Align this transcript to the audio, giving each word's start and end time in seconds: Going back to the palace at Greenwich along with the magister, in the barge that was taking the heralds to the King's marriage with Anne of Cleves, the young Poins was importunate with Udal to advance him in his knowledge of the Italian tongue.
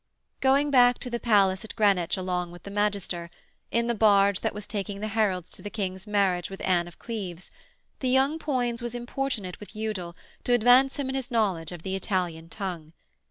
Going 0.39 0.71
back 0.71 0.97
to 0.97 1.11
the 1.11 1.19
palace 1.19 1.63
at 1.63 1.75
Greenwich 1.75 2.17
along 2.17 2.51
with 2.51 2.63
the 2.63 2.71
magister, 2.71 3.29
in 3.69 3.85
the 3.85 3.93
barge 3.93 4.41
that 4.41 4.55
was 4.55 4.65
taking 4.65 4.99
the 4.99 5.09
heralds 5.09 5.47
to 5.51 5.61
the 5.61 5.69
King's 5.69 6.07
marriage 6.07 6.49
with 6.49 6.59
Anne 6.65 6.87
of 6.87 6.97
Cleves, 6.97 7.51
the 7.99 8.09
young 8.09 8.39
Poins 8.39 8.81
was 8.81 8.95
importunate 8.95 9.59
with 9.59 9.75
Udal 9.75 10.15
to 10.43 10.53
advance 10.53 10.95
him 10.95 11.07
in 11.07 11.13
his 11.13 11.29
knowledge 11.29 11.71
of 11.71 11.83
the 11.83 11.95
Italian 11.95 12.49
tongue. 12.49 12.93